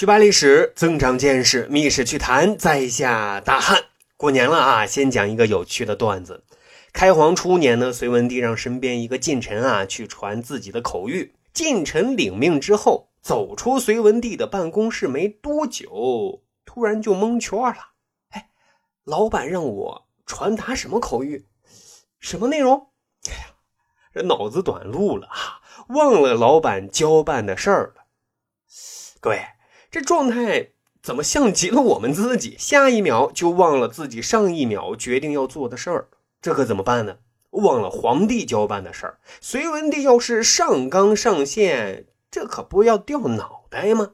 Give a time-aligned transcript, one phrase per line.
[0.00, 3.84] 去扒历史，增长见识，密室趣谈，在下大汉。
[4.16, 6.42] 过年了啊，先讲一个有趣的段子。
[6.90, 11.32] 开皇初年呢，隋文帝让身边一个近臣啊去传自己的口谕。
[11.52, 17.90] 近臣领命之后，走出隋文帝的办公室没多久，突然就蒙圈了。
[18.30, 18.48] 哎，
[19.04, 21.44] 老板让我传达什么口谕？
[22.18, 22.88] 什么内容？
[23.28, 23.54] 哎呀，
[24.14, 25.60] 这脑子短路了啊，
[25.90, 28.06] 忘了老板交办的事儿了。
[29.20, 29.44] 各位，
[29.90, 30.70] 这状态
[31.02, 32.56] 怎么像极了我们自己？
[32.56, 36.08] 下一秒就忘了自己上一秒决定要做的事儿。
[36.40, 37.18] 这可怎么办呢？
[37.50, 44.12] 忘了皇帝交办的事儿，隋文帝要是上纲上线，这可不要掉脑袋吗？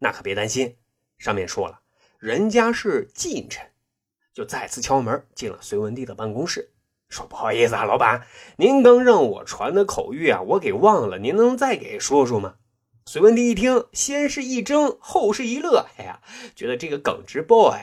[0.00, 0.76] 那可别担心，
[1.16, 1.80] 上面说了，
[2.18, 3.66] 人家是近臣，
[4.34, 6.72] 就再次敲门进了隋文帝的办公室，
[7.08, 8.26] 说：“不好意思啊，老板，
[8.58, 12.56] 您刚让我传的口谕啊，我给忘了，您能再给说说吗？”
[13.06, 16.20] 隋文帝一听，先是一怔，后是一乐，哎呀，
[16.56, 17.74] 觉得这个耿直 boy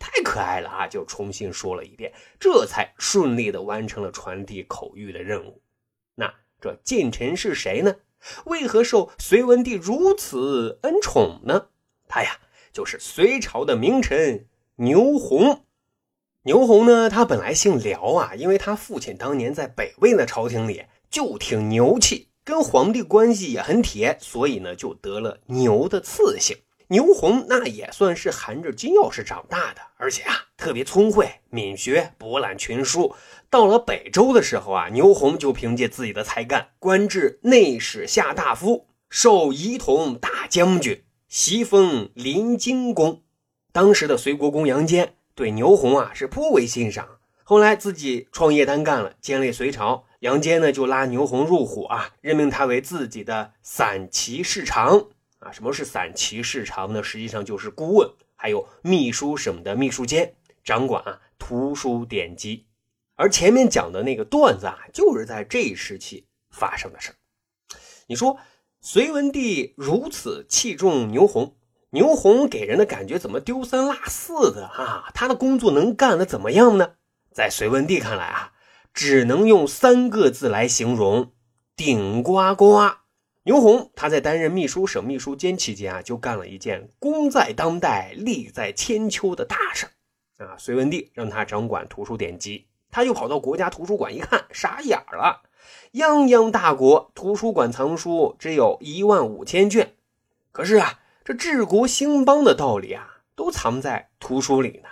[0.00, 5.60] 太可爱了啊，就重新说了一遍，这才顺利的完成了传递口谕的任务。
[6.14, 7.96] 那这近臣是谁呢？
[8.46, 11.66] 为何受隋文帝如此恩宠呢？
[12.08, 12.40] 他呀，
[12.72, 15.66] 就是隋朝的名臣牛弘。
[16.44, 22.29] 牛弘呢，他本来姓辽啊，因为他父亲当年在北魏的朝廷里就挺牛气。
[22.50, 26.56] 跟皇帝关系也很铁，所以呢就得了牛的赐姓。
[26.88, 33.14] 牛弘那也算是含着金钥匙长大的，而且啊特别聪慧敏学，博览群书。
[33.48, 43.22] 到了北周的时候啊，牛弘就凭借自己的才干，官至内史下大夫，授仪同大将军，袭封临津公。
[43.70, 47.08] 当时的隋国公杨坚对牛弘啊是颇为欣赏。
[47.44, 50.04] 后来自己创业单干了，建立隋朝。
[50.20, 55.50] 杨坚呢就拉牛弘入伙啊，任命他为自己的散骑侍长啊。
[55.50, 57.02] 什么是散骑侍长呢？
[57.02, 62.66] 实际上就是顾问，还有秘书省的秘书监，掌管啊图书典籍。
[63.16, 67.14] 而前面讲的那个段子啊，就是在这一时期发生的事
[68.06, 68.38] 你说
[68.82, 71.56] 隋文帝如此器重牛弘，
[71.92, 75.10] 牛弘给人的感觉怎么丢三落四的啊？
[75.14, 76.96] 他的工作能干的怎么样呢？
[77.32, 78.52] 在隋文帝看来啊。
[78.92, 81.32] 只能用三个字来形容：
[81.76, 82.96] 顶呱呱。
[83.44, 89.86] 牛弘他在担任秘书省秘书监期间啊，就干了一件功在当代、利在千秋的大事
[90.36, 90.56] 啊。
[90.58, 95.42] 隋文帝让他掌管图书典籍，他就跑到国家图书馆一看，傻眼了。
[95.92, 99.94] 泱泱大国，图书馆藏书只有一万五千卷，
[100.52, 104.88] 可是啊，这治国兴邦的道理啊，都藏在图书里呢。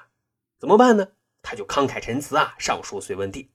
[0.59, 1.09] 怎么办呢？
[1.43, 3.51] 他就慷慨陈词啊，上书隋文帝。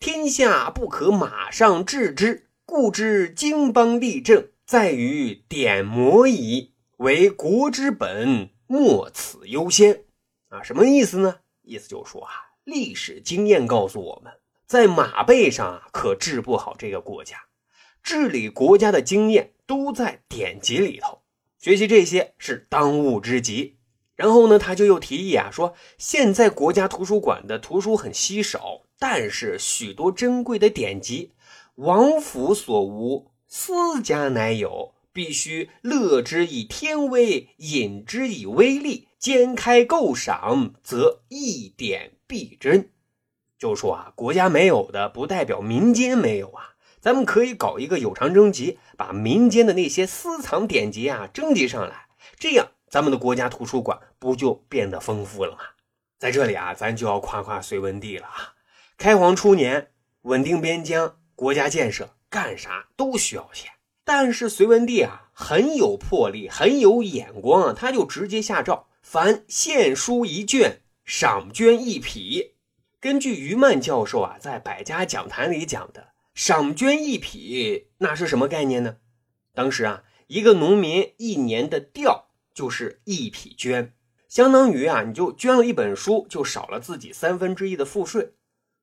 [0.00, 6.72] 天下不可马上治之，故知经邦立政在于典谟矣。
[6.98, 10.04] 为国之本，莫此优先。
[10.50, 11.40] 啊，什么意思呢？
[11.62, 12.30] 意思就是说啊，
[12.62, 14.32] 历史经验告诉我们，
[14.66, 17.36] 在马背上啊可治不好这个国家。
[18.00, 21.22] 治理国家的经验都在典籍里头，
[21.58, 23.78] 学习这些是当务之急。
[24.14, 28.82] 然后呢，他就又提议啊，说现在国家图书馆的图书很稀少。
[28.98, 31.32] 但是许多珍贵的典籍，
[31.76, 42.90] 王府所无，私家乃有，必须乐之以天威，引之以威力，兼开购赏，则一点必真。
[43.56, 46.74] 就说啊，国家没有的，不代表民间没有啊。
[47.00, 55.58] 咱们可以搞一个有偿征集，把民间的那些私藏典籍啊征集上来，这样咱们的国家图书馆不就变得丰富了吗？
[56.18, 58.54] 在这里啊，咱就要夸夸隋文帝了啊。
[58.98, 59.92] 开皇初年，
[60.22, 63.70] 稳定边疆，国家建设，干啥都需要钱。
[64.02, 72.56] 但是隋文帝啊，很有魄力，很有眼光啊，他就直接下诏，凡献书一卷，赏绢一匹。
[72.98, 78.96] 根据于曼教授啊，在百家讲坛里讲的，赏绢一匹，那是什么概念呢？
[79.54, 83.92] 当时啊，一个农民一年的调就是一匹绢，
[84.28, 88.32] 相当于啊，你就捐了一本书，就少了自己三分之一的赋税。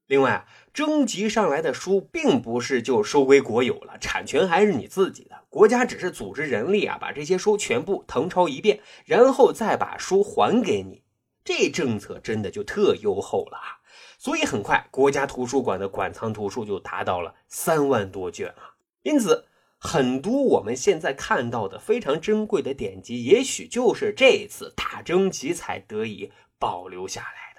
[0.08, 5.36] 另外，征集上来的书并不是就收归国有了，产权还是你自己的。
[5.50, 11.04] 国家只是组织人力啊，把这些书全部誊抄一遍，然后再把书还给你。
[11.44, 13.82] 这政策真的就特优厚了啊！
[14.20, 18.76] 所以很快，国家图书馆的馆藏图书就达到了三万多卷啊。
[19.02, 19.48] 因此，
[19.80, 27.55] 很多我们现在看到的非常珍贵的典籍，也许就是这次大征集才得以保留下来。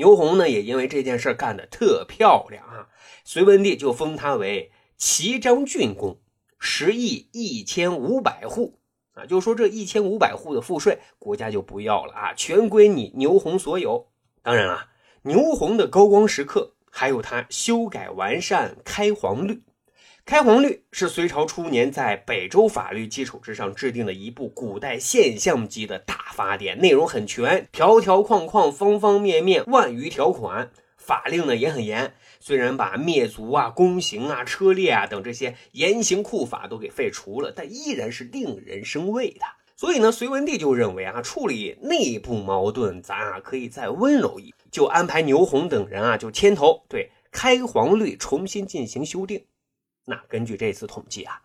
[0.00, 2.88] 牛弘呢，也因为这件事干得特漂亮啊，
[3.22, 6.18] 隋文帝就封他为齐章郡公，
[6.58, 8.78] 十亿一千五百户。
[9.12, 14.08] 啊，就说这一千五百户的赋税，国家就不要了啊，全归你牛弘所有。
[14.40, 14.86] 当然了，
[15.20, 19.62] 牛弘的高光时刻还有他修改完善开皇律。
[20.26, 32.14] 开皇律是隋朝初年在北周法律基础之上制定的一部古代现象级的大法典，内容很全，条条框框、方方面面，万余条款，法令呢也很严。
[32.38, 39.40] 虽然把灭族啊、宫刑啊、车裂啊等这些严刑酷法都给废除了，但依然是令人生畏的。
[39.76, 49.42] 所以呢，隋文帝就认为啊，处理内部矛盾，咱啊可以再温柔一点，就安排牛弘等人啊就牵头对开皇律重新进行修订。
[50.04, 51.42] 那根据这次统计啊，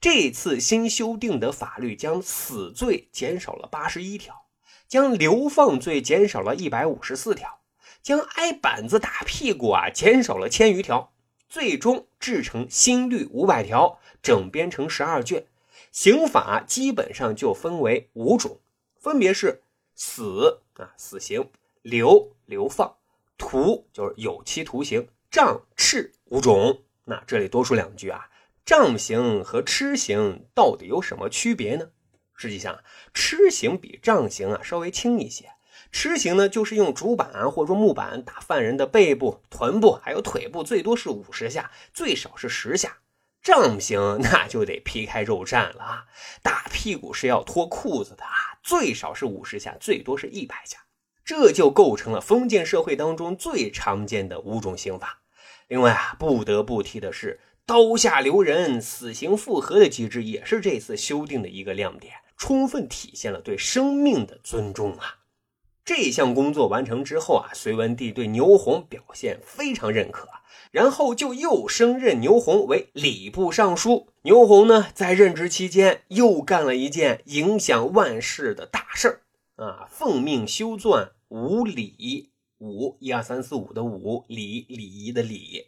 [0.00, 4.46] 这次新修订的法律将死罪减少了八十一条，
[4.88, 7.60] 将流放罪减少了一百五十四条，
[8.02, 11.12] 将挨板子打屁股啊减少了千余条，
[11.48, 15.46] 最终制成新律五百条，整编成十二卷。
[15.92, 18.60] 刑法基本上就分为五种，
[18.98, 19.62] 分别是
[19.94, 21.50] 死啊死刑、
[21.82, 22.96] 流流放、
[23.38, 26.82] 徒就是有期徒刑、杖笞五种。
[27.08, 28.28] 那这里多说两句啊，
[28.64, 31.90] 杖刑和笞刑到底有什么区别呢？
[32.36, 32.82] 实际上，
[33.14, 35.50] 笞刑比杖刑啊稍微轻一些。
[35.92, 42.98] 笞刑呢，就是用竹板或者说木板打犯人的背部、臀部还有腿部，最多是五十下，最少是十下。
[43.40, 46.06] 杖刑那就得皮开肉绽了啊，
[46.42, 50.78] 打屁股是要脱裤子的啊，最少是五十下，最多是一百下，
[51.24, 55.22] 这就构成了封建社会当中最常见的五种刑法。
[55.68, 65.18] 另外啊，不得不提的是，刀下留人、死刑复核的机制也是这次修订的一个亮点，充分体现了对生命的尊重啊。
[65.84, 70.28] 这项工作完成之后啊，隋文帝对牛弘表现非常认可，
[70.70, 74.08] 然后就又升任牛弘为礼部尚书。
[74.22, 79.20] 牛弘呢，在任职期间又干了一件影响万世的大事儿
[79.64, 82.30] 啊，奉命修撰五礼。
[82.58, 85.66] 五一二三四五的五礼礼仪的礼，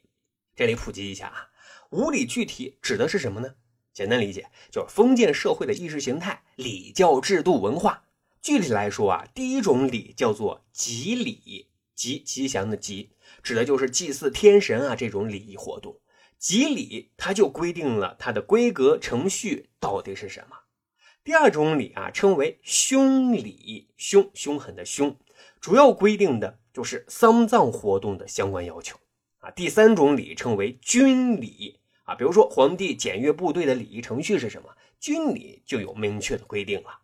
[0.56, 1.50] 这里普及一下啊，
[1.90, 3.54] 五礼具体指的是什么呢？
[3.92, 8.04] 简单理解就是封建社会的意识形态、礼教制度、文化。
[8.40, 13.10] 具体来说啊，第一种礼叫做吉礼，吉吉祥的吉，
[13.42, 16.00] 指的就是祭祀天神啊这种礼仪活动。
[16.38, 20.56] 吉礼它就规定了它的规格程序到底是什么。
[21.24, 25.14] 第二种礼啊，称为凶礼，凶凶狠的凶，
[25.60, 26.58] 主要规定的。
[26.70, 28.96] 就是丧葬活动的相关要求
[29.40, 29.50] 啊。
[29.50, 34.68] 第三种礼称为军礼啊，比如说皇帝检阅部队的礼仪程序是什么，
[35.00, 37.00] 军礼就有明确的规定了。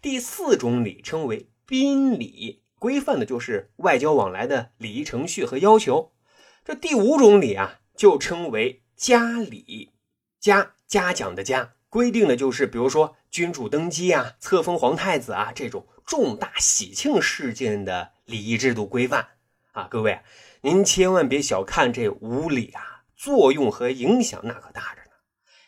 [0.00, 6.12] 第四种礼称为宾礼，规范的就是外交往来的礼仪程序和要求。
[6.64, 9.90] 这第五种礼啊，就称为嘉礼，
[10.38, 18.12] 嘉嘉奖的嘉，规定的就是比如说君主登基啊、册封皇太子啊这种重大喜庆事件的。
[18.24, 19.28] 礼仪制度规范
[19.72, 20.20] 啊，各位，
[20.62, 25.10] 您千万别小看这五礼啊，作用和影响那可大着呢。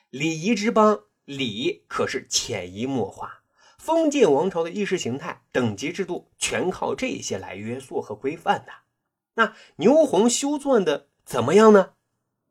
[0.08, 3.42] 礼仪之邦，礼可是潜移默化，
[3.78, 8.72] 封建王朝的意识形态、等级制度全靠这些来约束和规范的。
[9.34, 11.92] 那牛弘修撰的怎么样呢？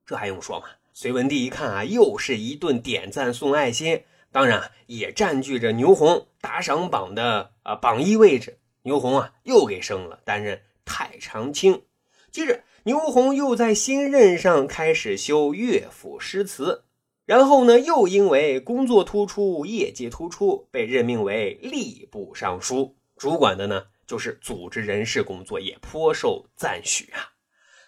[0.06, 0.68] 这还用说吗？
[0.94, 8.60] 隋文帝一看啊，又是一顿点赞送爱心，当然也占据着牛弘打赏榜的啊榜一位置。
[8.84, 11.84] 牛弘啊，又给升了，担任太常卿。
[12.32, 16.86] 接着，牛弘又在新任上开始修乐府诗词，
[17.26, 27.34] 然后呢，又因为工作突出、业绩突出，被任命为吏部尚书，主管的呢就是组织人事工作，也颇受赞许啊。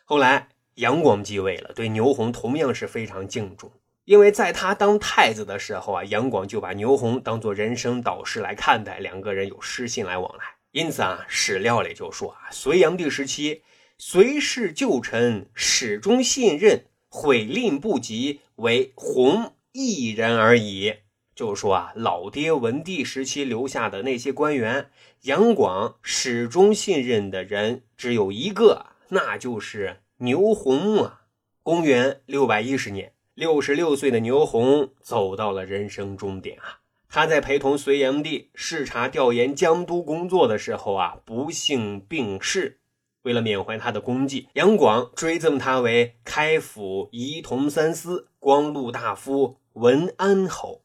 [0.03, 3.71] 后来杨广继位了，对牛弘同样是非常敬重，
[4.05, 10.43] 因为在他当太子的时候啊，杨广就把牛弘当做人生导师来看待，两个人有诗信来往来。
[10.71, 13.61] 因此啊，史料里就说啊，隋炀帝时期，
[13.97, 20.95] 隋氏旧臣始终信任，悔令不及，为弘一人而已。
[21.35, 24.89] 就是说啊，老爹文帝时期留下的那些官员，
[25.21, 31.21] 杨广始终信任的人只有一个，那就是牛弘啊。
[31.63, 36.79] 公元六百一十年，六十六岁的牛弘走到了人生终点啊。
[37.09, 42.79] 他在陪同隋炀帝视察调研江都工作的时候啊，不幸病逝。
[43.23, 50.83] 为了缅怀他的功绩，杨广追赠他为开府仪同三司、光禄大夫、文安侯。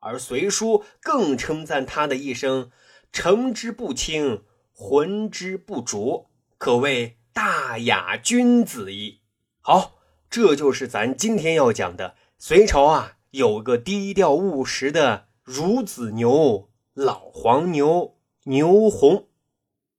[0.00, 2.70] 而隋书更称赞他的一生
[3.12, 4.42] “诚之不轻，
[4.72, 9.20] 浑之不浊”，可谓大雅君子矣。
[9.60, 9.99] 好，
[10.30, 15.26] 这就是咱今天要讲的隋朝啊，有个低调务实的。
[15.44, 19.26] 孺子牛、老黄牛、牛红。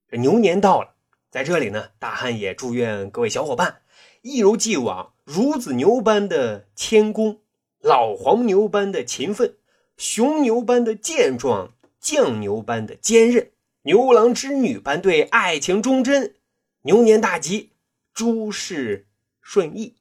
[0.08, 0.96] 这牛年到了，
[1.30, 3.82] 在这里呢，大汉也祝愿各位小伙伴
[4.22, 7.42] 一如既往，孺子牛般的谦恭，
[7.82, 9.58] 老黄牛般的勤奋，
[9.98, 16.36] 雄牛般的健壮，犟牛般的坚韧，牛郎织女般对爱情忠贞。
[16.84, 17.72] 牛年大吉，
[18.14, 19.08] 诸事
[19.42, 19.98] 顺意。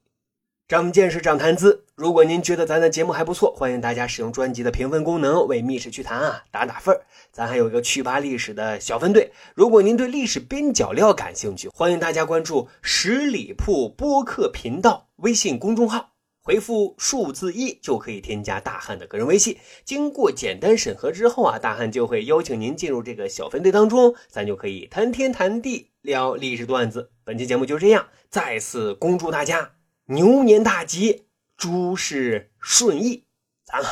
[0.71, 1.85] 长见识，长谈资。
[1.97, 6.97] 如果您觉得咱的节目还不错，欢迎大家使用专辑的评分功能为《密室趣谈》啊打打分
[7.33, 9.33] 咱还有一个趣扒历史的小分队。
[9.57, 19.59] 如果您对历史边角料感兴趣，欢迎大家关注十里铺播客频道微信公众号，回复数字一就可以添加大汉的个人微信。
[19.85, 27.11] 经过简单审核之后啊，大汉就会邀请您进入这个小分队当中，咱就可以谈天谈地聊历史段子。
[27.25, 29.73] 本期节目就这样，再次恭祝大家。
[30.11, 33.29] 牛年大吉，诸事顺意，
[33.63, 33.87] 咱们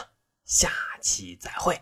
[0.45, 0.69] 下
[1.01, 1.81] 期再会。